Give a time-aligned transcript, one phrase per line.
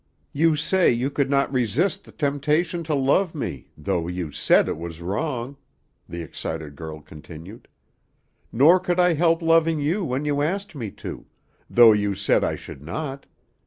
[0.33, 4.79] "You say you could not resist the temptation to love me, though you said it
[4.79, 5.57] was wrong,"
[6.09, 7.67] the excited girl continued.
[8.51, 11.27] "Nor could I help loving you when you asked me to,
[11.69, 13.27] though you said I should not.